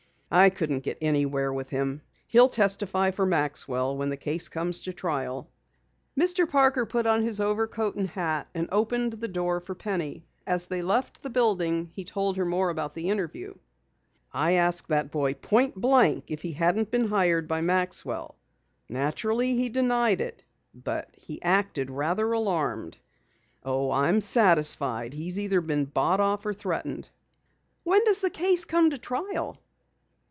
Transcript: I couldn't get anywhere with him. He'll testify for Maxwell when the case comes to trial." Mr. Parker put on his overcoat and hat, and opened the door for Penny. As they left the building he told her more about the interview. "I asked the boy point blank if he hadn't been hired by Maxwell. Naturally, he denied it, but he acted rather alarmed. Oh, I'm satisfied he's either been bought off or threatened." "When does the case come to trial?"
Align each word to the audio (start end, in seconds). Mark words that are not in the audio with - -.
I 0.33 0.49
couldn't 0.49 0.85
get 0.85 0.99
anywhere 1.01 1.51
with 1.51 1.67
him. 1.71 2.03
He'll 2.25 2.47
testify 2.47 3.11
for 3.11 3.25
Maxwell 3.25 3.97
when 3.97 4.07
the 4.07 4.15
case 4.15 4.47
comes 4.47 4.79
to 4.79 4.93
trial." 4.93 5.49
Mr. 6.17 6.47
Parker 6.49 6.85
put 6.85 7.05
on 7.05 7.21
his 7.21 7.41
overcoat 7.41 7.95
and 7.97 8.07
hat, 8.09 8.47
and 8.55 8.69
opened 8.71 9.11
the 9.11 9.27
door 9.27 9.59
for 9.59 9.75
Penny. 9.75 10.23
As 10.47 10.67
they 10.67 10.81
left 10.81 11.21
the 11.21 11.29
building 11.29 11.91
he 11.93 12.05
told 12.05 12.37
her 12.37 12.45
more 12.45 12.69
about 12.69 12.93
the 12.93 13.09
interview. 13.09 13.55
"I 14.31 14.53
asked 14.53 14.87
the 14.87 15.03
boy 15.03 15.33
point 15.33 15.75
blank 15.75 16.31
if 16.31 16.43
he 16.43 16.53
hadn't 16.53 16.91
been 16.91 17.09
hired 17.09 17.49
by 17.49 17.59
Maxwell. 17.59 18.37
Naturally, 18.87 19.55
he 19.57 19.67
denied 19.67 20.21
it, 20.21 20.45
but 20.73 21.09
he 21.17 21.41
acted 21.43 21.91
rather 21.91 22.31
alarmed. 22.31 22.95
Oh, 23.65 23.91
I'm 23.91 24.21
satisfied 24.21 25.13
he's 25.13 25.37
either 25.37 25.59
been 25.59 25.83
bought 25.83 26.21
off 26.21 26.45
or 26.45 26.53
threatened." 26.53 27.09
"When 27.83 28.05
does 28.05 28.21
the 28.21 28.29
case 28.29 28.63
come 28.63 28.91
to 28.91 28.97
trial?" 28.97 29.57